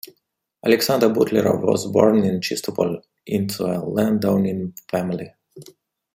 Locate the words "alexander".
0.65-1.09